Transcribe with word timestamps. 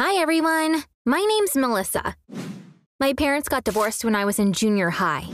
Hi, 0.00 0.14
everyone. 0.22 0.84
My 1.04 1.18
name's 1.18 1.56
Melissa. 1.56 2.14
My 3.00 3.14
parents 3.14 3.48
got 3.48 3.64
divorced 3.64 4.04
when 4.04 4.14
I 4.14 4.24
was 4.24 4.38
in 4.38 4.52
junior 4.52 4.90
high. 4.90 5.26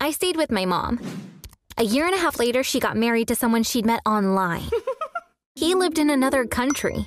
I 0.00 0.10
stayed 0.10 0.36
with 0.36 0.50
my 0.50 0.64
mom. 0.64 0.98
A 1.78 1.84
year 1.84 2.06
and 2.06 2.14
a 2.16 2.18
half 2.18 2.40
later, 2.40 2.64
she 2.64 2.80
got 2.80 2.96
married 2.96 3.28
to 3.28 3.36
someone 3.36 3.62
she'd 3.62 3.86
met 3.86 4.00
online. 4.04 4.68
he 5.54 5.76
lived 5.76 6.00
in 6.00 6.10
another 6.10 6.44
country. 6.46 7.06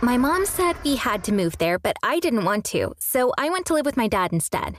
My 0.00 0.16
mom 0.16 0.46
said 0.46 0.82
we 0.82 0.96
had 0.96 1.22
to 1.24 1.34
move 1.34 1.58
there, 1.58 1.78
but 1.78 1.96
I 2.02 2.18
didn't 2.18 2.46
want 2.46 2.64
to, 2.72 2.94
so 2.98 3.34
I 3.36 3.50
went 3.50 3.66
to 3.66 3.74
live 3.74 3.84
with 3.84 3.98
my 3.98 4.08
dad 4.08 4.32
instead. 4.32 4.76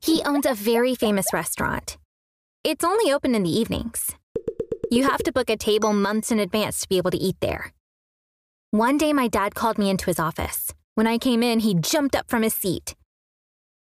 He 0.00 0.22
owns 0.22 0.46
a 0.46 0.54
very 0.54 0.94
famous 0.94 1.32
restaurant. 1.32 1.98
It's 2.62 2.84
only 2.84 3.12
open 3.12 3.34
in 3.34 3.42
the 3.42 3.58
evenings. 3.58 4.14
You 4.88 5.02
have 5.02 5.24
to 5.24 5.32
book 5.32 5.50
a 5.50 5.56
table 5.56 5.92
months 5.92 6.30
in 6.30 6.38
advance 6.38 6.82
to 6.82 6.88
be 6.88 6.96
able 6.96 7.10
to 7.10 7.18
eat 7.18 7.38
there. 7.40 7.72
One 8.70 8.98
day, 8.98 9.14
my 9.14 9.28
dad 9.28 9.54
called 9.54 9.78
me 9.78 9.88
into 9.88 10.04
his 10.04 10.18
office. 10.18 10.74
When 10.94 11.06
I 11.06 11.16
came 11.16 11.42
in, 11.42 11.60
he 11.60 11.72
jumped 11.72 12.14
up 12.14 12.28
from 12.28 12.42
his 12.42 12.52
seat. 12.52 12.94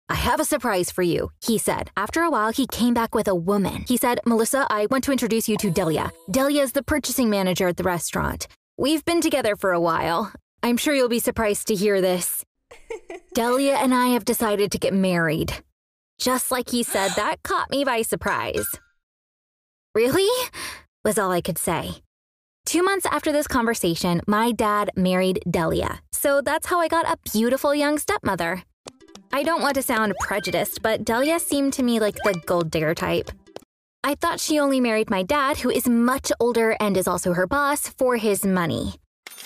I 0.10 0.14
have 0.14 0.40
a 0.40 0.46
surprise 0.46 0.92
for 0.92 1.02
you, 1.02 1.32
he 1.44 1.58
said. 1.58 1.90
After 1.98 2.22
a 2.22 2.30
while, 2.30 2.52
he 2.52 2.68
came 2.68 2.94
back 2.94 3.16
with 3.16 3.28
a 3.28 3.34
woman. 3.34 3.86
He 3.88 3.98
said, 3.98 4.20
Melissa, 4.28 4.68
I 4.70 4.86
want 4.92 5.04
to 5.06 5.12
introduce 5.12 5.50
you 5.50 5.58
to 5.58 5.72
Delia. 5.72 6.12
Delia 6.30 6.62
is 6.62 6.74
the 6.74 6.84
purchasing 6.84 7.32
manager 7.32 7.68
at 7.68 7.78
the 7.78 7.84
restaurant. 7.84 8.48
We've 8.78 9.04
been 9.04 9.22
together 9.22 9.56
for 9.56 9.72
a 9.72 9.80
while. 9.80 10.32
I'm 10.62 10.78
sure 10.78 10.94
you'll 10.94 11.10
be 11.10 11.18
surprised 11.18 11.68
to 11.70 11.76
hear 11.76 12.00
this. 12.00 12.46
Delia 13.34 13.78
and 13.78 13.92
I 13.92 14.10
have 14.10 14.24
decided 14.24 14.72
to 14.72 14.78
get 14.78 14.94
married. 14.94 15.52
Just 16.20 16.52
like 16.52 16.70
he 16.70 16.84
said, 16.84 17.10
that 17.16 17.42
caught 17.42 17.72
me 17.72 17.84
by 17.84 18.04
surprise. 18.04 18.68
Really? 19.96 20.30
was 21.04 21.18
all 21.18 21.32
I 21.32 21.42
could 21.42 21.58
say. 21.58 22.04
Two 22.66 22.82
months 22.82 23.06
after 23.06 23.32
this 23.32 23.48
conversation, 23.48 24.22
my 24.26 24.52
dad 24.52 24.90
married 24.96 25.40
Delia. 25.50 26.02
So 26.12 26.42
that's 26.42 26.66
how 26.66 26.80
I 26.80 26.88
got 26.88 27.06
a 27.08 27.18
beautiful 27.32 27.76
young 27.76 28.00
stepmother. 28.00 28.64
I 29.32 29.44
don't 29.44 29.62
want 29.62 29.76
to 29.76 29.84
sound 29.84 30.14
prejudiced, 30.20 30.82
but 30.82 31.06
Delia 31.06 31.40
seemed 31.40 31.74
to 31.74 31.84
me 31.84 32.00
like 32.00 32.16
the 32.16 32.42
gold 32.48 32.72
digger 32.72 32.96
type. 32.96 33.30
I 34.04 34.16
thought 34.16 34.40
she 34.40 34.60
only 34.60 34.80
married 34.80 35.12
my 35.12 35.22
dad, 35.22 35.58
who 35.58 35.70
is 35.70 35.88
much 35.88 36.32
older 36.40 36.76
and 36.80 36.98
is 36.98 37.08
also 37.08 37.34
her 37.34 37.46
boss, 37.46 37.88
for 37.88 38.18
his 38.18 38.44
money. 38.44 38.96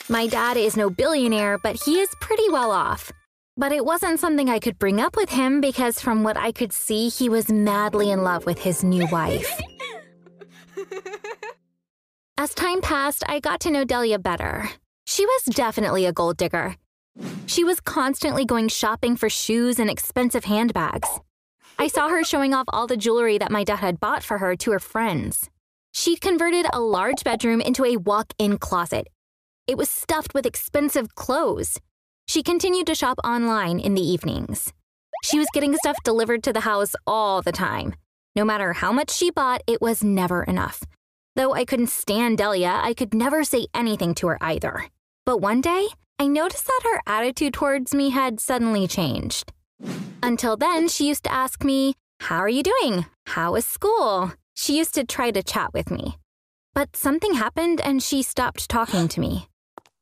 My 0.08 0.28
dad 0.28 0.56
is 0.56 0.78
no 0.78 0.90
billionaire, 0.90 1.58
but 1.62 1.76
he 1.84 2.00
is 2.00 2.10
pretty 2.22 2.50
well 2.50 2.72
off. 2.72 3.12
But 3.58 3.74
it 3.74 3.84
wasn't 3.84 4.22
something 4.22 4.50
I 4.50 4.60
could 4.60 4.80
bring 4.80 5.02
up 5.02 5.18
with 5.18 5.30
him 5.30 5.60
because, 5.60 6.00
from 6.00 6.24
what 6.24 6.38
I 6.38 6.54
could 6.54 6.72
see, 6.72 7.10
he 7.10 7.28
was 7.28 7.52
madly 7.52 8.12
in 8.12 8.24
love 8.24 8.46
with 8.46 8.60
his 8.60 8.82
new 8.82 9.06
wife. 9.12 9.60
As 12.42 12.54
time 12.54 12.80
passed, 12.80 13.26
I 13.28 13.42
got 13.42 13.60
to 13.60 13.70
know 13.70 13.84
Delia 13.84 14.18
better. 14.18 14.70
She 15.06 15.26
was 15.26 15.44
definitely 15.54 16.06
a 16.06 16.14
gold 16.14 16.38
digger. 16.38 16.78
She 17.48 17.66
was 17.66 17.82
constantly 17.82 18.46
going 18.46 18.70
shopping 18.70 19.18
for 19.18 19.30
shoes 19.30 19.78
and 19.78 19.90
expensive 19.90 20.46
handbags. 20.46 21.10
I 21.78 21.90
saw 21.90 22.08
her 22.08 22.24
showing 22.32 22.54
off 22.54 22.64
all 22.70 22.88
the 22.88 22.96
jewelry 22.96 23.38
that 23.40 23.52
my 23.52 23.66
dad 23.66 23.80
had 23.80 24.00
bought 24.00 24.24
for 24.24 24.38
her 24.38 24.56
to 24.56 24.72
her 24.72 24.80
friends. 24.80 25.50
She'd 25.92 26.22
converted 26.22 26.66
a 26.72 26.80
large 26.80 27.26
bedroom 27.26 27.60
into 27.60 27.84
a 27.84 27.98
walk 27.98 28.32
in 28.38 28.58
closet. 28.58 29.10
It 29.68 29.78
was 29.78 29.90
stuffed 29.90 30.34
with 30.34 30.46
expensive 30.46 31.16
clothes. 31.16 31.78
She 32.26 32.42
continued 32.42 32.88
to 32.88 32.96
shop 32.96 33.18
online 33.22 33.82
in 33.82 33.96
the 33.96 34.12
evenings. 34.14 34.72
She 35.26 35.40
was 35.40 35.50
getting 35.54 35.76
stuff 35.76 35.98
delivered 36.06 36.44
to 36.44 36.54
the 36.54 36.62
house 36.62 36.96
all 37.06 37.42
the 37.42 37.52
time. 37.52 37.96
No 38.34 38.46
matter 38.46 38.72
how 38.72 38.94
much 38.94 39.12
she 39.12 39.30
bought, 39.30 39.62
it 39.68 39.82
was 39.82 40.06
never 40.06 40.44
enough. 40.44 40.86
Though 41.36 41.54
I 41.54 41.66
couldn't 41.66 41.90
stand 41.90 42.38
Delia, 42.38 42.80
I 42.82 42.94
could 42.94 43.14
never 43.14 43.44
say 43.44 43.68
anything 43.74 44.14
to 44.16 44.28
her 44.28 44.38
either. 44.42 44.86
But 45.26 45.42
one 45.42 45.62
day, 45.62 45.88
I 46.18 46.28
noticed 46.28 46.66
that 46.66 46.82
her 46.84 47.02
attitude 47.08 47.54
towards 47.54 47.94
me 47.94 48.10
had 48.10 48.40
suddenly 48.40 48.88
changed. 48.88 49.54
Until 50.22 50.58
then, 50.58 50.88
she 50.88 51.08
used 51.08 51.24
to 51.24 51.34
ask 51.34 51.64
me, 51.64 51.96
How 52.20 52.40
are 52.40 52.50
you 52.50 52.64
doing? 52.64 53.06
How 53.28 53.56
is 53.56 53.66
school? 53.66 54.34
She 54.54 54.78
used 54.78 54.94
to 54.96 55.06
try 55.06 55.32
to 55.32 55.42
chat 55.42 55.74
with 55.74 55.90
me. 55.92 56.18
But 56.74 56.96
something 56.96 57.36
happened 57.36 57.80
and 57.80 58.04
she 58.04 58.22
stopped 58.22 58.70
talking 58.70 59.08
to 59.10 59.20
me. 59.20 59.48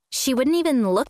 She 0.10 0.34
wouldn't 0.34 0.56
even 0.56 0.90
look 0.90 1.10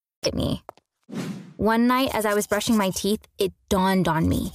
at 0.25 0.35
me. 0.35 0.63
One 1.57 1.87
night, 1.87 2.09
as 2.13 2.25
I 2.25 2.33
was 2.33 2.47
brushing 2.47 2.77
my 2.77 2.91
teeth, 2.91 3.27
it 3.37 3.53
dawned 3.69 4.07
on 4.07 4.27
me. 4.29 4.51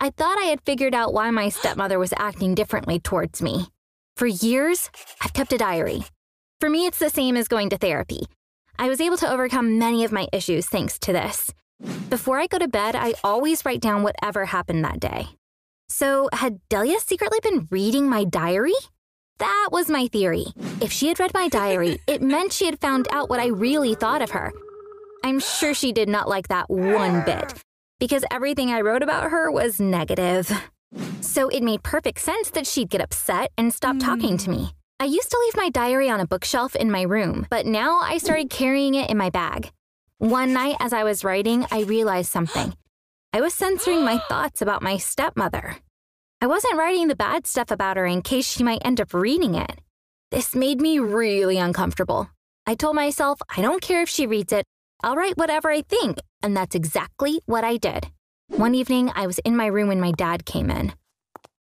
I 0.00 0.10
thought 0.10 0.38
I 0.38 0.44
had 0.44 0.62
figured 0.62 0.94
out 0.94 1.12
why 1.12 1.30
my 1.30 1.48
stepmother 1.48 1.98
was 1.98 2.14
acting 2.16 2.54
differently 2.54 2.98
towards 2.98 3.40
me. 3.40 3.66
For 4.16 4.26
years, 4.26 4.90
I've 5.20 5.32
kept 5.32 5.52
a 5.52 5.58
diary. 5.58 6.04
For 6.60 6.68
me, 6.68 6.86
it's 6.86 6.98
the 6.98 7.10
same 7.10 7.36
as 7.36 7.48
going 7.48 7.70
to 7.70 7.78
therapy. 7.78 8.26
I 8.78 8.88
was 8.88 9.00
able 9.00 9.16
to 9.18 9.30
overcome 9.30 9.78
many 9.78 10.04
of 10.04 10.12
my 10.12 10.28
issues 10.32 10.66
thanks 10.66 10.98
to 11.00 11.12
this. 11.12 11.52
Before 12.08 12.38
I 12.38 12.46
go 12.46 12.58
to 12.58 12.68
bed, 12.68 12.96
I 12.96 13.14
always 13.22 13.64
write 13.64 13.80
down 13.80 14.02
whatever 14.02 14.46
happened 14.46 14.84
that 14.84 15.00
day. 15.00 15.28
So, 15.88 16.28
had 16.32 16.60
Delia 16.68 17.00
secretly 17.00 17.38
been 17.42 17.68
reading 17.70 18.08
my 18.08 18.24
diary? 18.24 18.74
That 19.38 19.68
was 19.72 19.90
my 19.90 20.06
theory. 20.06 20.46
If 20.80 20.92
she 20.92 21.08
had 21.08 21.20
read 21.20 21.34
my 21.34 21.48
diary, 21.48 21.98
it 22.06 22.22
meant 22.22 22.52
she 22.52 22.66
had 22.66 22.80
found 22.80 23.08
out 23.10 23.28
what 23.28 23.40
I 23.40 23.48
really 23.48 23.94
thought 23.94 24.22
of 24.22 24.30
her 24.30 24.52
I'm 25.24 25.40
sure 25.40 25.74
she 25.74 25.92
did 25.92 26.08
not 26.08 26.28
like 26.28 26.48
that 26.48 26.68
one 26.68 27.24
bit, 27.24 27.54
because 28.00 28.24
everything 28.30 28.70
I 28.70 28.80
wrote 28.80 29.02
about 29.02 29.30
her 29.30 29.50
was 29.50 29.80
negative. 29.80 30.50
So 31.20 31.48
it 31.48 31.62
made 31.62 31.82
perfect 31.82 32.20
sense 32.20 32.50
that 32.50 32.66
she'd 32.66 32.90
get 32.90 33.00
upset 33.00 33.52
and 33.56 33.72
stop 33.72 33.94
hmm. 33.94 34.00
talking 34.00 34.36
to 34.38 34.50
me. 34.50 34.74
I 35.00 35.06
used 35.06 35.30
to 35.30 35.38
leave 35.44 35.56
my 35.56 35.70
diary 35.70 36.08
on 36.08 36.20
a 36.20 36.26
bookshelf 36.26 36.76
in 36.76 36.90
my 36.90 37.02
room, 37.02 37.46
but 37.50 37.66
now 37.66 38.00
I 38.00 38.18
started 38.18 38.50
carrying 38.50 38.94
it 38.94 39.10
in 39.10 39.16
my 39.16 39.30
bag. 39.30 39.72
One 40.18 40.52
night, 40.52 40.76
as 40.78 40.92
I 40.92 41.02
was 41.02 41.24
writing, 41.24 41.66
I 41.72 41.82
realized 41.82 42.30
something. 42.30 42.76
I 43.32 43.40
was 43.40 43.54
censoring 43.54 44.04
my 44.04 44.18
thoughts 44.28 44.62
about 44.62 44.82
my 44.82 44.98
stepmother. 44.98 45.76
I 46.40 46.46
wasn't 46.46 46.76
writing 46.76 47.08
the 47.08 47.16
bad 47.16 47.46
stuff 47.46 47.70
about 47.70 47.96
her 47.96 48.06
in 48.06 48.22
case 48.22 48.46
she 48.46 48.62
might 48.62 48.82
end 48.84 49.00
up 49.00 49.14
reading 49.14 49.54
it. 49.54 49.80
This 50.30 50.54
made 50.54 50.80
me 50.80 50.98
really 50.98 51.58
uncomfortable. 51.58 52.30
I 52.66 52.74
told 52.74 52.94
myself, 52.94 53.40
I 53.56 53.62
don't 53.62 53.82
care 53.82 54.02
if 54.02 54.08
she 54.08 54.26
reads 54.26 54.52
it, 54.52 54.66
I'll 55.04 55.16
write 55.16 55.36
whatever 55.36 55.68
I 55.68 55.82
think, 55.82 56.18
and 56.42 56.56
that's 56.56 56.76
exactly 56.76 57.40
what 57.46 57.64
I 57.64 57.76
did. 57.76 58.06
One 58.48 58.74
evening, 58.74 59.10
I 59.16 59.26
was 59.26 59.40
in 59.40 59.56
my 59.56 59.66
room 59.66 59.88
when 59.88 60.00
my 60.00 60.12
dad 60.12 60.44
came 60.44 60.70
in. 60.70 60.92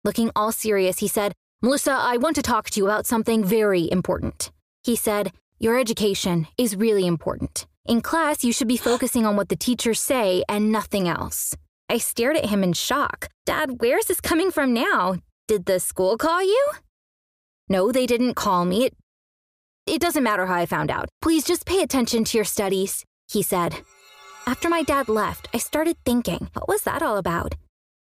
Looking 0.05 0.31
all 0.35 0.53
serious, 0.53 1.01
he 1.01 1.09
said, 1.09 1.35
Melissa, 1.61 1.93
I 1.93 2.17
want 2.17 2.37
to 2.37 2.43
talk 2.43 2.71
to 2.71 2.81
you 2.81 2.87
about 2.87 3.07
something 3.07 3.45
very 3.45 3.91
important. 3.91 4.51
He 4.85 4.97
said, 4.97 5.33
Your 5.59 5.79
education 5.79 6.47
is 6.57 6.77
really 6.77 7.07
important. 7.07 7.67
In 7.85 8.01
class, 8.01 8.43
you 8.43 8.53
should 8.53 8.69
be 8.69 8.77
focusing 8.91 9.27
on 9.27 9.37
what 9.37 9.51
the 9.51 9.57
teachers 9.57 10.01
say 10.01 10.43
and 10.49 10.73
nothing 10.73 11.07
else. 11.07 11.55
I 11.91 11.99
stared 11.99 12.37
at 12.37 12.47
him 12.47 12.65
in 12.65 12.73
shock. 12.73 13.29
Dad, 13.45 13.81
where's 13.81 14.07
this 14.07 14.21
coming 14.21 14.51
from 14.51 14.73
now? 14.73 15.17
Did 15.47 15.67
the 15.67 15.79
school 15.79 16.17
call 16.17 16.43
you? 16.43 16.71
No, 17.69 17.93
they 17.93 18.07
didn't 18.07 18.35
call 18.35 18.65
me. 18.65 18.87
It, 18.87 18.95
it 19.87 20.01
doesn't 20.01 20.25
matter 20.25 20.47
how 20.47 20.55
I 20.55 20.67
found 20.67 20.91
out. 20.91 21.09
Please 21.21 21.45
just 21.45 21.67
pay 21.67 21.83
attention 21.83 22.25
to 22.25 22.39
your 22.39 22.45
studies 22.45 23.05
he 23.29 23.43
said. 23.43 23.77
After 24.47 24.69
my 24.69 24.83
dad 24.83 25.09
left, 25.09 25.49
I 25.53 25.59
started 25.59 25.97
thinking, 26.05 26.49
what 26.55 26.69
was 26.69 26.83
that 26.83 27.03
all 27.03 27.17
about? 27.17 27.55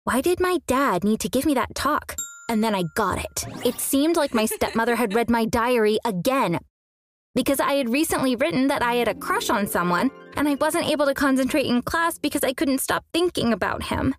Why 0.03 0.21
did 0.21 0.39
my 0.39 0.59
dad 0.67 1.03
need 1.03 1.19
to 1.21 1.29
give 1.29 1.45
me 1.45 1.53
that 1.55 1.73
talk? 1.75 2.15
And 2.49 2.63
then 2.63 2.75
I 2.75 2.83
got 2.95 3.17
it. 3.17 3.45
It 3.65 3.79
seemed 3.79 4.15
like 4.17 4.33
my 4.35 4.45
stepmother 4.45 4.95
had 4.95 5.15
read 5.15 5.29
my 5.29 5.45
diary 5.45 5.97
again. 6.05 6.59
because 7.35 7.59
I 7.59 7.73
had 7.73 7.89
recently 7.89 8.35
written 8.37 8.67
that 8.69 8.81
I 8.81 8.93
had 8.95 9.09
a 9.09 9.13
crush 9.13 9.49
on 9.49 9.67
someone 9.67 10.09
and 10.35 10.47
I 10.47 10.55
wasn't 10.55 10.87
able 10.87 11.05
to 11.05 11.13
concentrate 11.13 11.65
in 11.65 11.81
class 11.81 12.17
because 12.17 12.43
I 12.43 12.53
couldn't 12.53 12.79
stop 12.79 13.03
thinking 13.13 13.51
about 13.51 13.83
him. 13.83 14.15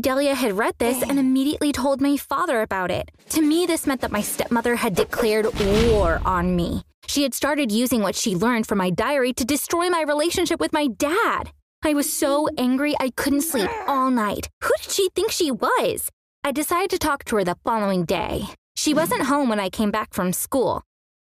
Delia 0.00 0.34
had 0.34 0.56
read 0.56 0.74
this 0.78 1.02
and 1.02 1.18
immediately 1.18 1.72
told 1.72 2.00
my 2.00 2.16
father 2.16 2.62
about 2.62 2.90
it. 2.90 3.10
To 3.30 3.42
me, 3.42 3.66
this 3.66 3.86
meant 3.86 4.00
that 4.00 4.12
my 4.12 4.22
stepmother 4.22 4.76
had 4.76 4.94
declared 4.94 5.46
war 5.90 6.22
on 6.24 6.56
me. 6.56 6.82
She 7.06 7.22
had 7.22 7.34
started 7.34 7.70
using 7.70 8.02
what 8.02 8.14
she 8.14 8.34
learned 8.34 8.66
from 8.66 8.78
my 8.78 8.90
diary 8.90 9.32
to 9.34 9.44
destroy 9.44 9.88
my 9.90 10.02
relationship 10.02 10.60
with 10.60 10.72
my 10.72 10.86
dad. 10.86 11.50
I 11.84 11.94
was 11.94 12.12
so 12.12 12.48
angry 12.56 12.94
I 13.00 13.10
couldn't 13.16 13.42
sleep 13.42 13.70
all 13.88 14.10
night. 14.10 14.48
Who 14.62 14.70
did 14.80 14.90
she 14.90 15.08
think 15.14 15.30
she 15.30 15.50
was? 15.50 16.08
I 16.44 16.52
decided 16.52 16.90
to 16.90 16.98
talk 16.98 17.24
to 17.24 17.36
her 17.36 17.44
the 17.44 17.56
following 17.64 18.04
day. 18.04 18.44
She 18.76 18.94
wasn't 18.94 19.24
home 19.24 19.48
when 19.48 19.60
I 19.60 19.68
came 19.68 19.90
back 19.90 20.14
from 20.14 20.32
school. 20.32 20.82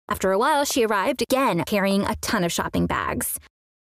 After 0.09 0.31
a 0.31 0.39
while, 0.39 0.65
she 0.65 0.85
arrived 0.85 1.21
again 1.21 1.63
carrying 1.65 2.03
a 2.03 2.15
ton 2.15 2.43
of 2.43 2.51
shopping 2.51 2.87
bags. 2.87 3.39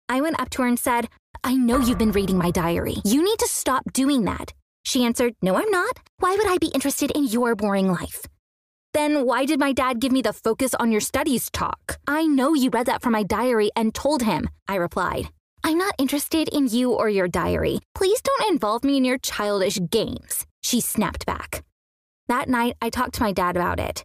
I 0.08 0.20
went 0.20 0.38
up 0.38 0.50
to 0.50 0.62
her 0.62 0.68
and 0.68 0.78
said, 0.78 1.08
I 1.42 1.54
know 1.54 1.78
you've 1.78 1.98
been 1.98 2.12
reading 2.12 2.36
my 2.36 2.50
diary. 2.50 2.96
You 3.04 3.24
need 3.24 3.38
to 3.38 3.48
stop 3.48 3.92
doing 3.92 4.24
that. 4.24 4.52
She 4.84 5.04
answered, 5.04 5.34
No, 5.42 5.56
I'm 5.56 5.70
not. 5.70 5.98
Why 6.18 6.36
would 6.36 6.46
I 6.46 6.58
be 6.58 6.68
interested 6.68 7.10
in 7.12 7.24
your 7.24 7.54
boring 7.56 7.90
life? 7.90 8.26
Then 8.94 9.24
why 9.24 9.46
did 9.46 9.58
my 9.58 9.72
dad 9.72 10.00
give 10.00 10.12
me 10.12 10.20
the 10.20 10.34
focus 10.34 10.74
on 10.74 10.92
your 10.92 11.00
studies 11.00 11.50
talk? 11.50 11.98
I 12.06 12.26
know 12.26 12.52
you 12.52 12.68
read 12.70 12.86
that 12.86 13.00
from 13.00 13.12
my 13.12 13.22
diary 13.22 13.70
and 13.74 13.94
told 13.94 14.22
him, 14.22 14.48
I 14.68 14.76
replied. 14.76 15.30
I'm 15.64 15.78
not 15.78 15.94
interested 15.96 16.48
in 16.48 16.68
you 16.68 16.92
or 16.92 17.08
your 17.08 17.28
diary. 17.28 17.78
Please 17.94 18.20
don't 18.20 18.50
involve 18.50 18.84
me 18.84 18.96
in 18.96 19.04
your 19.04 19.18
childish 19.18 19.78
games, 19.90 20.44
she 20.62 20.80
snapped 20.80 21.24
back. 21.24 21.64
That 22.28 22.48
night, 22.48 22.76
I 22.82 22.90
talked 22.90 23.14
to 23.14 23.22
my 23.22 23.32
dad 23.32 23.56
about 23.56 23.80
it, 23.80 24.04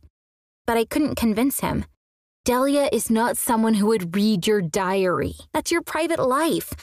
but 0.65 0.77
I 0.77 0.85
couldn't 0.85 1.15
convince 1.15 1.59
him. 1.59 1.85
Delia 2.45 2.87
is 2.93 3.09
not 3.09 3.35
someone 3.35 3.73
who 3.73 3.87
would 3.87 4.15
read 4.15 4.47
your 4.47 4.61
diary. 4.61 5.35
That's 5.53 5.71
your 5.71 5.81
private 5.81 6.19
life. 6.19 6.73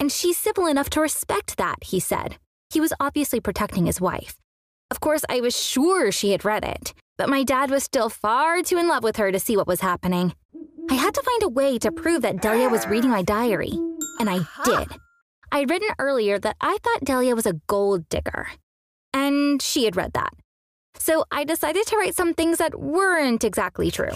And 0.00 0.10
she's 0.10 0.36
civil 0.36 0.66
enough 0.66 0.90
to 0.90 1.00
respect 1.00 1.56
that, 1.56 1.84
he 1.84 2.00
said. 2.00 2.36
He 2.70 2.80
was 2.80 2.92
obviously 2.98 3.40
protecting 3.40 3.86
his 3.86 4.00
wife. 4.00 4.36
Of 4.90 5.00
course, 5.00 5.22
I 5.28 5.40
was 5.40 5.58
sure 5.58 6.10
she 6.10 6.32
had 6.32 6.44
read 6.44 6.64
it, 6.64 6.94
but 7.18 7.28
my 7.28 7.44
dad 7.44 7.70
was 7.70 7.84
still 7.84 8.08
far 8.08 8.62
too 8.62 8.78
in 8.78 8.88
love 8.88 9.02
with 9.02 9.16
her 9.16 9.30
to 9.30 9.38
see 9.38 9.56
what 9.56 9.66
was 9.66 9.80
happening. 9.80 10.34
I 10.90 10.94
had 10.94 11.12
to 11.14 11.22
find 11.22 11.42
a 11.42 11.48
way 11.48 11.78
to 11.78 11.92
prove 11.92 12.22
that 12.22 12.40
Delia 12.40 12.70
was 12.70 12.86
reading 12.86 13.10
my 13.10 13.22
diary, 13.22 13.72
and 14.18 14.30
I 14.30 14.38
uh-huh. 14.38 14.64
did. 14.64 14.98
I'd 15.52 15.68
written 15.68 15.90
earlier 15.98 16.38
that 16.38 16.56
I 16.60 16.78
thought 16.82 17.04
Delia 17.04 17.34
was 17.34 17.44
a 17.44 17.60
gold 17.66 18.08
digger, 18.08 18.48
and 19.12 19.60
she 19.60 19.84
had 19.84 19.96
read 19.96 20.14
that. 20.14 20.32
So 20.98 21.24
I 21.30 21.44
decided 21.44 21.86
to 21.86 21.96
write 21.96 22.14
some 22.14 22.32
things 22.32 22.58
that 22.58 22.80
weren't 22.80 23.44
exactly 23.44 23.90
true. 23.90 24.12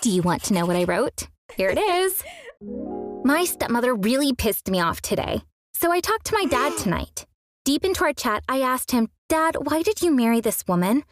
Do 0.00 0.10
you 0.10 0.22
want 0.22 0.42
to 0.44 0.54
know 0.54 0.64
what 0.64 0.76
I 0.76 0.84
wrote? 0.84 1.28
Here 1.56 1.68
it 1.68 1.78
is. 1.78 2.22
My 3.24 3.44
stepmother 3.44 3.94
really 3.94 4.32
pissed 4.32 4.70
me 4.70 4.80
off 4.80 5.02
today, 5.02 5.42
so 5.74 5.92
I 5.92 6.00
talked 6.00 6.26
to 6.26 6.34
my 6.34 6.44
dad 6.44 6.76
tonight. 6.76 7.26
Deep 7.64 7.82
into 7.82 8.04
our 8.04 8.12
chat, 8.12 8.44
I 8.46 8.60
asked 8.60 8.90
him, 8.90 9.08
Dad, 9.30 9.56
why 9.58 9.80
did 9.80 10.02
you 10.02 10.14
marry 10.14 10.42
this 10.42 10.64
woman? 10.68 11.02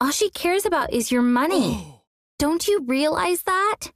All 0.00 0.12
she 0.12 0.30
cares 0.30 0.64
about 0.64 0.92
is 0.92 1.10
your 1.10 1.22
money. 1.22 2.00
Don't 2.38 2.68
you 2.68 2.84
realize 2.86 3.42
that? 3.42 3.90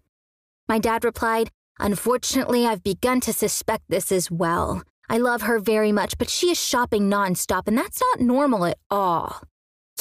My 0.69 0.81
dad 0.81 1.05
replied, 1.05 1.51
Unfortunately, 1.79 2.67
I've 2.67 2.83
begun 2.83 3.21
to 3.21 3.33
suspect 3.33 3.85
this 3.89 4.11
as 4.11 4.29
well. 4.29 4.83
I 5.09 5.19
love 5.19 5.43
her 5.43 5.61
very 5.61 5.93
much, 5.93 6.19
but 6.19 6.29
she 6.29 6.51
is 6.51 6.61
shopping 6.61 7.09
nonstop, 7.09 7.69
and 7.69 7.79
that's 7.79 8.01
not 8.01 8.21
normal 8.21 8.65
at 8.65 8.79
all. 8.91 9.43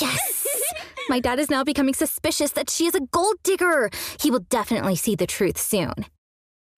Yes! 0.01 0.47
My 1.09 1.19
dad 1.19 1.39
is 1.39 1.49
now 1.49 1.63
becoming 1.63 1.93
suspicious 1.93 2.51
that 2.53 2.71
she 2.71 2.87
is 2.87 2.95
a 2.95 3.01
gold 3.11 3.35
digger. 3.43 3.91
He 4.19 4.31
will 4.31 4.45
definitely 4.49 4.95
see 4.95 5.15
the 5.15 5.27
truth 5.27 5.59
soon. 5.59 5.93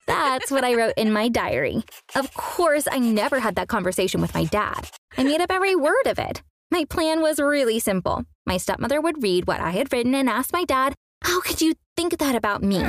That's 0.08 0.52
what 0.52 0.64
I 0.64 0.76
wrote 0.76 0.94
in 0.98 1.12
my 1.14 1.30
diary. 1.30 1.84
Of 2.16 2.34
course, 2.34 2.88
I 2.92 3.00
never 3.00 3.40
had 3.40 3.56
that 3.56 3.68
conversation 3.68 4.22
with 4.22 4.34
my 4.34 4.46
dad. 4.46 4.90
I 5.18 5.24
made 5.24 5.42
up 5.42 5.52
every 5.52 5.76
word 5.76 6.08
of 6.08 6.20
it. 6.20 6.42
My 6.70 6.86
plan 6.86 7.22
was 7.22 7.40
really 7.40 7.80
simple. 7.80 8.26
My 8.46 8.58
stepmother 8.58 9.02
would 9.02 9.24
read 9.24 9.48
what 9.48 9.60
I 9.60 9.72
had 9.72 9.92
written 9.92 10.16
and 10.16 10.30
ask 10.30 10.54
my 10.54 10.64
dad, 10.64 10.96
How 11.24 11.42
could 11.42 11.62
you 11.62 11.74
think 11.96 12.18
that 12.18 12.36
about 12.36 12.64
me? 12.64 12.84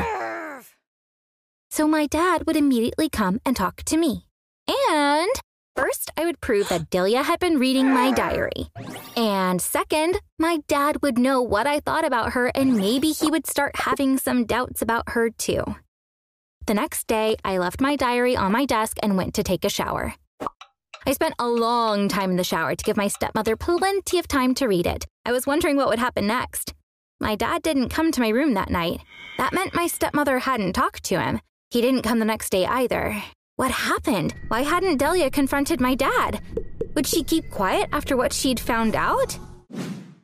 So 1.70 1.88
my 1.88 2.06
dad 2.06 2.46
would 2.46 2.56
immediately 2.56 3.08
come 3.08 3.40
and 3.44 3.56
talk 3.56 3.82
to 3.84 3.96
me. 3.96 4.26
And 4.68 5.30
First, 5.74 6.10
I 6.18 6.26
would 6.26 6.40
prove 6.42 6.68
that 6.68 6.90
Delia 6.90 7.22
had 7.22 7.40
been 7.40 7.58
reading 7.58 7.88
my 7.88 8.12
diary. 8.12 8.68
And 9.16 9.60
second, 9.60 10.20
my 10.38 10.58
dad 10.68 11.00
would 11.00 11.18
know 11.18 11.40
what 11.40 11.66
I 11.66 11.80
thought 11.80 12.04
about 12.04 12.32
her 12.32 12.52
and 12.54 12.76
maybe 12.76 13.12
he 13.12 13.30
would 13.30 13.46
start 13.46 13.76
having 13.76 14.18
some 14.18 14.44
doubts 14.44 14.82
about 14.82 15.04
her 15.08 15.30
too. 15.30 15.64
The 16.66 16.74
next 16.74 17.08
day, 17.08 17.36
I 17.44 17.58
left 17.58 17.80
my 17.80 17.96
diary 17.96 18.36
on 18.36 18.52
my 18.52 18.66
desk 18.66 18.96
and 19.02 19.16
went 19.16 19.34
to 19.34 19.42
take 19.42 19.64
a 19.64 19.68
shower. 19.68 20.14
I 21.04 21.12
spent 21.12 21.34
a 21.40 21.48
long 21.48 22.06
time 22.08 22.30
in 22.30 22.36
the 22.36 22.44
shower 22.44 22.76
to 22.76 22.84
give 22.84 22.96
my 22.96 23.08
stepmother 23.08 23.56
plenty 23.56 24.20
of 24.20 24.28
time 24.28 24.54
to 24.54 24.68
read 24.68 24.86
it. 24.86 25.04
I 25.24 25.32
was 25.32 25.44
wondering 25.46 25.76
what 25.76 25.88
would 25.88 25.98
happen 25.98 26.28
next. 26.28 26.74
My 27.20 27.34
dad 27.34 27.62
didn't 27.62 27.88
come 27.88 28.12
to 28.12 28.20
my 28.20 28.28
room 28.28 28.54
that 28.54 28.70
night. 28.70 29.00
That 29.38 29.52
meant 29.52 29.74
my 29.74 29.88
stepmother 29.88 30.38
hadn't 30.38 30.74
talked 30.74 31.02
to 31.04 31.20
him. 31.20 31.40
He 31.72 31.80
didn't 31.80 32.02
come 32.02 32.20
the 32.20 32.24
next 32.24 32.50
day 32.50 32.64
either. 32.64 33.20
What 33.56 33.72
happened? 33.72 34.34
Why 34.46 34.62
hadn't 34.62 34.98
Delia 34.98 35.30
confronted 35.30 35.80
my 35.80 35.96
dad? 35.96 36.40
Would 36.94 37.08
she 37.08 37.24
keep 37.24 37.50
quiet 37.50 37.88
after 37.90 38.16
what 38.16 38.32
she'd 38.32 38.60
found 38.60 38.94
out? 38.94 39.36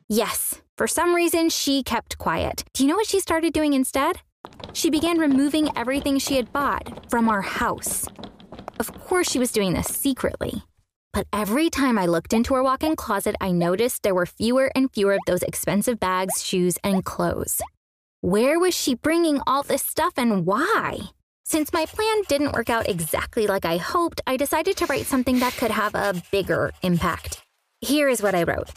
Yes, 0.07 0.61
for 0.77 0.87
some 0.87 1.13
reason, 1.13 1.49
she 1.49 1.83
kept 1.83 2.17
quiet. 2.17 2.63
Do 2.73 2.83
you 2.83 2.89
know 2.89 2.95
what 2.95 3.07
she 3.07 3.19
started 3.19 3.51
doing 3.51 3.73
instead? 3.73 4.21
She 4.73 4.89
began 4.89 5.17
removing 5.17 5.69
everything 5.75 6.19
she 6.19 6.35
had 6.35 6.53
bought 6.53 7.09
from 7.09 7.27
our 7.27 7.41
house. 7.41 8.07
Of 8.79 8.93
course, 8.93 9.29
she 9.29 9.39
was 9.39 9.51
doing 9.51 9.73
this 9.73 9.87
secretly. 9.87 10.63
But 11.11 11.27
every 11.33 11.69
time 11.69 11.97
I 11.97 12.05
looked 12.05 12.33
into 12.33 12.53
her 12.53 12.63
walk 12.63 12.83
in 12.83 12.95
closet, 12.95 13.35
I 13.41 13.51
noticed 13.51 14.03
there 14.03 14.15
were 14.15 14.25
fewer 14.25 14.71
and 14.75 14.91
fewer 14.91 15.13
of 15.13 15.21
those 15.27 15.43
expensive 15.43 15.99
bags, 15.99 16.43
shoes, 16.43 16.77
and 16.83 17.03
clothes. 17.03 17.61
Where 18.21 18.59
was 18.59 18.73
she 18.73 18.95
bringing 18.95 19.41
all 19.47 19.63
this 19.63 19.83
stuff 19.83 20.13
and 20.17 20.45
why? 20.45 20.99
Since 21.43 21.73
my 21.73 21.85
plan 21.85 22.21
didn't 22.27 22.53
work 22.53 22.69
out 22.69 22.87
exactly 22.87 23.47
like 23.47 23.65
I 23.65 23.77
hoped, 23.77 24.21
I 24.27 24.37
decided 24.37 24.77
to 24.77 24.85
write 24.85 25.07
something 25.07 25.39
that 25.39 25.57
could 25.57 25.71
have 25.71 25.95
a 25.95 26.21
bigger 26.31 26.71
impact. 26.83 27.43
Here 27.81 28.07
is 28.07 28.21
what 28.21 28.35
I 28.35 28.43
wrote 28.43 28.69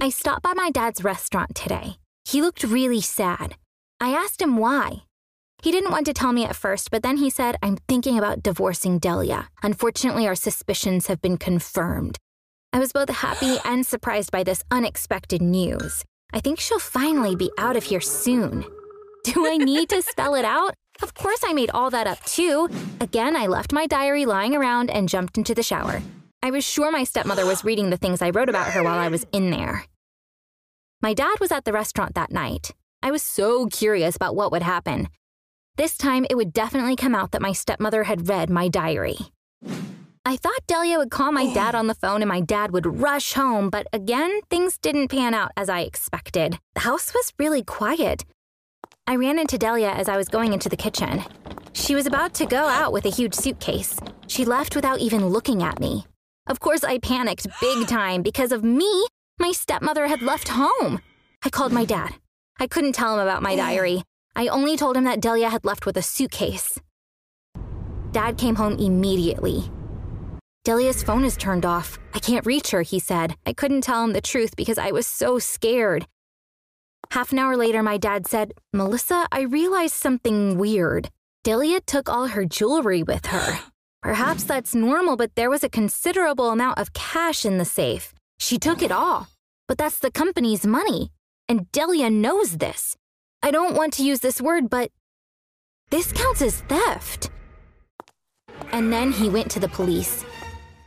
I 0.00 0.10
stopped 0.10 0.42
by 0.42 0.52
my 0.52 0.70
dad's 0.70 1.02
restaurant 1.02 1.54
today. 1.54 1.96
He 2.24 2.42
looked 2.42 2.62
really 2.62 3.00
sad. 3.00 3.56
I 3.98 4.10
asked 4.10 4.42
him 4.42 4.58
why. 4.58 5.02
He 5.62 5.72
didn't 5.72 5.90
want 5.90 6.06
to 6.06 6.12
tell 6.12 6.32
me 6.32 6.44
at 6.44 6.54
first, 6.54 6.90
but 6.90 7.02
then 7.02 7.16
he 7.16 7.30
said, 7.30 7.56
I'm 7.62 7.76
thinking 7.88 8.16
about 8.16 8.42
divorcing 8.42 8.98
Delia. 8.98 9.48
Unfortunately, 9.62 10.26
our 10.26 10.36
suspicions 10.36 11.08
have 11.08 11.20
been 11.20 11.36
confirmed. 11.36 12.16
I 12.72 12.78
was 12.78 12.92
both 12.92 13.08
happy 13.08 13.56
and 13.64 13.84
surprised 13.84 14.30
by 14.30 14.44
this 14.44 14.62
unexpected 14.70 15.42
news. 15.42 16.04
I 16.32 16.40
think 16.40 16.60
she'll 16.60 16.78
finally 16.78 17.34
be 17.34 17.50
out 17.58 17.76
of 17.76 17.84
here 17.84 18.00
soon. 18.00 18.64
Do 19.24 19.48
I 19.48 19.56
need 19.56 19.88
to 19.88 20.02
spell 20.02 20.34
it 20.34 20.44
out? 20.44 20.74
Of 21.02 21.14
course, 21.14 21.40
I 21.44 21.52
made 21.52 21.70
all 21.70 21.90
that 21.90 22.06
up 22.06 22.22
too. 22.24 22.68
Again, 23.00 23.34
I 23.36 23.46
left 23.46 23.72
my 23.72 23.86
diary 23.86 24.26
lying 24.26 24.54
around 24.54 24.90
and 24.90 25.08
jumped 25.08 25.38
into 25.38 25.54
the 25.54 25.62
shower. 25.62 26.02
I 26.42 26.50
was 26.50 26.64
sure 26.64 26.92
my 26.92 27.04
stepmother 27.04 27.46
was 27.46 27.64
reading 27.68 27.90
the 27.90 27.96
things 27.96 28.22
I 28.22 28.30
wrote 28.30 28.48
about 28.48 28.72
her 28.72 28.82
while 28.84 28.98
I 28.98 29.08
was 29.08 29.26
in 29.32 29.50
there. 29.50 29.86
My 31.02 31.14
dad 31.14 31.40
was 31.40 31.50
at 31.50 31.64
the 31.64 31.72
restaurant 31.72 32.14
that 32.14 32.30
night. 32.30 32.72
I 33.02 33.10
was 33.10 33.22
so 33.22 33.66
curious 33.66 34.16
about 34.16 34.36
what 34.36 34.52
would 34.52 34.62
happen. 34.62 35.08
This 35.78 35.96
time, 35.96 36.26
it 36.28 36.34
would 36.34 36.52
definitely 36.52 36.96
come 36.96 37.14
out 37.14 37.30
that 37.30 37.40
my 37.40 37.52
stepmother 37.52 38.02
had 38.02 38.28
read 38.28 38.50
my 38.50 38.66
diary. 38.66 39.16
I 40.26 40.36
thought 40.36 40.66
Delia 40.66 40.98
would 40.98 41.12
call 41.12 41.30
my 41.30 41.54
dad 41.54 41.76
on 41.76 41.86
the 41.86 41.94
phone 41.94 42.20
and 42.20 42.28
my 42.28 42.40
dad 42.40 42.72
would 42.72 43.00
rush 43.00 43.34
home, 43.34 43.70
but 43.70 43.86
again, 43.92 44.40
things 44.50 44.76
didn't 44.76 45.06
pan 45.06 45.34
out 45.34 45.52
as 45.56 45.68
I 45.68 45.82
expected. 45.82 46.58
The 46.74 46.80
house 46.80 47.14
was 47.14 47.32
really 47.38 47.62
quiet. 47.62 48.24
I 49.06 49.14
ran 49.14 49.38
into 49.38 49.56
Delia 49.56 49.90
as 49.90 50.08
I 50.08 50.16
was 50.16 50.26
going 50.26 50.52
into 50.52 50.68
the 50.68 50.76
kitchen. 50.76 51.22
She 51.74 51.94
was 51.94 52.06
about 52.06 52.34
to 52.34 52.46
go 52.46 52.66
out 52.66 52.92
with 52.92 53.06
a 53.06 53.10
huge 53.10 53.34
suitcase. 53.34 54.00
She 54.26 54.44
left 54.44 54.74
without 54.74 54.98
even 54.98 55.28
looking 55.28 55.62
at 55.62 55.78
me. 55.78 56.06
Of 56.48 56.58
course, 56.58 56.82
I 56.82 56.98
panicked 56.98 57.46
big 57.60 57.86
time 57.86 58.22
because 58.22 58.50
of 58.50 58.64
me. 58.64 59.06
My 59.38 59.52
stepmother 59.52 60.08
had 60.08 60.22
left 60.22 60.48
home. 60.48 61.00
I 61.44 61.50
called 61.50 61.72
my 61.72 61.84
dad. 61.84 62.14
I 62.58 62.66
couldn't 62.66 62.94
tell 62.94 63.14
him 63.14 63.20
about 63.20 63.44
my 63.44 63.54
diary. 63.54 64.02
I 64.38 64.46
only 64.46 64.76
told 64.76 64.96
him 64.96 65.02
that 65.02 65.20
Delia 65.20 65.50
had 65.50 65.64
left 65.64 65.84
with 65.84 65.96
a 65.96 66.02
suitcase. 66.02 66.78
Dad 68.12 68.38
came 68.38 68.54
home 68.54 68.78
immediately. 68.78 69.68
Delia's 70.64 71.02
phone 71.02 71.24
is 71.24 71.36
turned 71.36 71.66
off. 71.66 71.98
I 72.14 72.20
can't 72.20 72.46
reach 72.46 72.70
her, 72.70 72.82
he 72.82 73.00
said. 73.00 73.34
I 73.44 73.52
couldn't 73.52 73.80
tell 73.80 74.04
him 74.04 74.12
the 74.12 74.20
truth 74.20 74.54
because 74.54 74.78
I 74.78 74.92
was 74.92 75.08
so 75.08 75.40
scared. 75.40 76.06
Half 77.10 77.32
an 77.32 77.40
hour 77.40 77.56
later, 77.56 77.82
my 77.82 77.96
dad 77.96 78.28
said, 78.28 78.52
Melissa, 78.72 79.26
I 79.32 79.40
realized 79.40 79.94
something 79.94 80.56
weird. 80.56 81.10
Delia 81.42 81.80
took 81.80 82.08
all 82.08 82.28
her 82.28 82.44
jewelry 82.44 83.02
with 83.02 83.26
her. 83.26 83.58
Perhaps 84.02 84.44
that's 84.44 84.72
normal, 84.72 85.16
but 85.16 85.34
there 85.34 85.50
was 85.50 85.64
a 85.64 85.68
considerable 85.68 86.50
amount 86.50 86.78
of 86.78 86.92
cash 86.92 87.44
in 87.44 87.58
the 87.58 87.64
safe. 87.64 88.14
She 88.38 88.56
took 88.56 88.82
it 88.82 88.92
all. 88.92 89.26
But 89.66 89.78
that's 89.78 89.98
the 89.98 90.12
company's 90.12 90.64
money. 90.64 91.10
And 91.48 91.72
Delia 91.72 92.08
knows 92.08 92.58
this. 92.58 92.96
I 93.42 93.50
don't 93.50 93.76
want 93.76 93.92
to 93.94 94.02
use 94.02 94.20
this 94.20 94.40
word, 94.40 94.68
but 94.68 94.90
this 95.90 96.12
counts 96.12 96.42
as 96.42 96.60
theft. 96.62 97.30
And 98.72 98.92
then 98.92 99.12
he 99.12 99.28
went 99.28 99.50
to 99.52 99.60
the 99.60 99.68
police. 99.68 100.24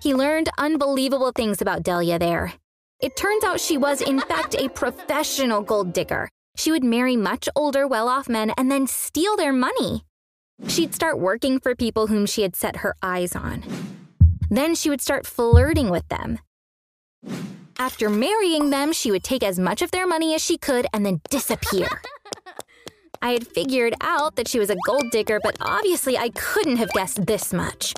He 0.01 0.13
learned 0.13 0.49
unbelievable 0.57 1.31
things 1.31 1.61
about 1.61 1.83
Delia 1.83 2.19
there. 2.19 2.53
It 2.99 3.15
turns 3.15 3.43
out 3.43 3.59
she 3.59 3.77
was, 3.77 4.01
in 4.01 4.19
fact, 4.19 4.55
a 4.55 4.69
professional 4.69 5.61
gold 5.61 5.93
digger. 5.93 6.29
She 6.55 6.71
would 6.71 6.83
marry 6.83 7.15
much 7.15 7.47
older, 7.55 7.87
well 7.87 8.07
off 8.07 8.27
men 8.27 8.51
and 8.57 8.69
then 8.69 8.85
steal 8.85 9.37
their 9.37 9.53
money. 9.53 10.03
She'd 10.67 10.93
start 10.93 11.19
working 11.19 11.59
for 11.59 11.73
people 11.73 12.07
whom 12.07 12.25
she 12.25 12.43
had 12.43 12.55
set 12.55 12.77
her 12.77 12.95
eyes 13.01 13.35
on. 13.35 13.63
Then 14.49 14.75
she 14.75 14.89
would 14.89 15.01
start 15.01 15.25
flirting 15.25 15.89
with 15.89 16.07
them. 16.09 16.39
After 17.79 18.09
marrying 18.09 18.69
them, 18.69 18.91
she 18.91 19.09
would 19.09 19.23
take 19.23 19.41
as 19.41 19.57
much 19.57 19.81
of 19.81 19.91
their 19.91 20.05
money 20.05 20.35
as 20.35 20.43
she 20.43 20.57
could 20.57 20.85
and 20.93 21.05
then 21.05 21.21
disappear. 21.29 21.87
I 23.23 23.31
had 23.33 23.45
figured 23.47 23.93
out 24.01 24.35
that 24.35 24.47
she 24.47 24.57
was 24.57 24.71
a 24.71 24.77
gold 24.87 25.11
digger, 25.11 25.39
but 25.43 25.55
obviously 25.61 26.17
I 26.17 26.29
couldn't 26.29 26.77
have 26.77 26.91
guessed 26.91 27.25
this 27.27 27.53
much. 27.53 27.93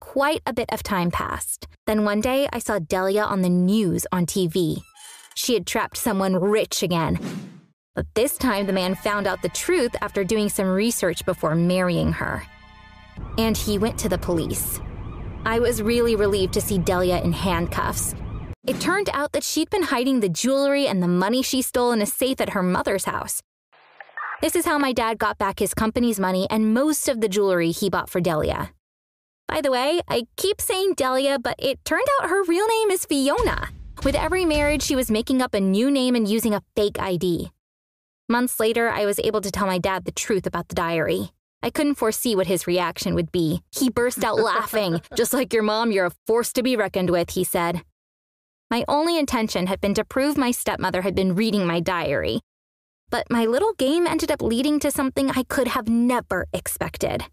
Quite 0.00 0.42
a 0.44 0.52
bit 0.52 0.68
of 0.72 0.82
time 0.82 1.12
passed. 1.12 1.68
Then 1.86 2.04
one 2.04 2.20
day 2.20 2.48
I 2.52 2.58
saw 2.58 2.80
Delia 2.80 3.22
on 3.22 3.42
the 3.42 3.48
news 3.48 4.04
on 4.10 4.26
TV. 4.26 4.82
She 5.34 5.54
had 5.54 5.66
trapped 5.66 5.96
someone 5.96 6.36
rich 6.36 6.82
again. 6.82 7.20
But 7.94 8.06
this 8.14 8.36
time 8.36 8.66
the 8.66 8.72
man 8.72 8.96
found 8.96 9.26
out 9.26 9.42
the 9.42 9.48
truth 9.48 9.94
after 10.00 10.24
doing 10.24 10.48
some 10.48 10.66
research 10.66 11.24
before 11.24 11.54
marrying 11.54 12.12
her. 12.12 12.42
And 13.38 13.56
he 13.56 13.78
went 13.78 13.98
to 14.00 14.08
the 14.08 14.18
police. 14.18 14.80
I 15.44 15.60
was 15.60 15.82
really 15.82 16.16
relieved 16.16 16.54
to 16.54 16.60
see 16.60 16.78
Delia 16.78 17.20
in 17.22 17.32
handcuffs. 17.32 18.14
It 18.66 18.80
turned 18.80 19.10
out 19.12 19.32
that 19.32 19.44
she'd 19.44 19.70
been 19.70 19.82
hiding 19.84 20.20
the 20.20 20.28
jewelry 20.28 20.86
and 20.86 21.02
the 21.02 21.08
money 21.08 21.42
she 21.42 21.62
stole 21.62 21.92
in 21.92 22.02
a 22.02 22.06
safe 22.06 22.40
at 22.40 22.50
her 22.50 22.62
mother's 22.62 23.04
house. 23.04 23.42
This 24.42 24.56
is 24.56 24.64
how 24.64 24.76
my 24.76 24.92
dad 24.92 25.20
got 25.20 25.38
back 25.38 25.60
his 25.60 25.72
company's 25.72 26.18
money 26.18 26.48
and 26.50 26.74
most 26.74 27.08
of 27.08 27.20
the 27.20 27.28
jewelry 27.28 27.70
he 27.70 27.88
bought 27.88 28.10
for 28.10 28.20
Delia. 28.20 28.72
By 29.46 29.60
the 29.60 29.70
way, 29.70 30.00
I 30.08 30.24
keep 30.36 30.60
saying 30.60 30.94
Delia, 30.96 31.38
but 31.38 31.54
it 31.60 31.84
turned 31.84 32.08
out 32.20 32.28
her 32.28 32.42
real 32.42 32.66
name 32.66 32.90
is 32.90 33.06
Fiona. 33.06 33.68
With 34.02 34.16
every 34.16 34.44
marriage, 34.44 34.82
she 34.82 34.96
was 34.96 35.12
making 35.12 35.42
up 35.42 35.54
a 35.54 35.60
new 35.60 35.92
name 35.92 36.16
and 36.16 36.26
using 36.26 36.54
a 36.54 36.62
fake 36.74 36.98
ID. 36.98 37.52
Months 38.28 38.58
later, 38.58 38.88
I 38.88 39.06
was 39.06 39.20
able 39.20 39.42
to 39.42 39.50
tell 39.52 39.68
my 39.68 39.78
dad 39.78 40.06
the 40.06 40.10
truth 40.10 40.44
about 40.44 40.66
the 40.66 40.74
diary. 40.74 41.30
I 41.62 41.70
couldn't 41.70 41.94
foresee 41.94 42.34
what 42.34 42.48
his 42.48 42.66
reaction 42.66 43.14
would 43.14 43.30
be. 43.30 43.62
He 43.70 43.90
burst 43.90 44.24
out 44.24 44.40
laughing. 44.40 45.02
Just 45.16 45.32
like 45.32 45.52
your 45.52 45.62
mom, 45.62 45.92
you're 45.92 46.06
a 46.06 46.16
force 46.26 46.52
to 46.54 46.64
be 46.64 46.74
reckoned 46.74 47.10
with, 47.10 47.30
he 47.30 47.44
said. 47.44 47.82
My 48.72 48.84
only 48.88 49.20
intention 49.20 49.68
had 49.68 49.80
been 49.80 49.94
to 49.94 50.04
prove 50.04 50.36
my 50.36 50.50
stepmother 50.50 51.02
had 51.02 51.14
been 51.14 51.36
reading 51.36 51.64
my 51.64 51.78
diary. 51.78 52.40
But 53.12 53.30
my 53.30 53.44
little 53.44 53.74
game 53.74 54.06
ended 54.06 54.30
up 54.32 54.40
leading 54.40 54.80
to 54.80 54.90
something 54.90 55.30
I 55.30 55.42
could 55.42 55.68
have 55.68 55.86
never 55.86 56.46
expected. 56.54 57.26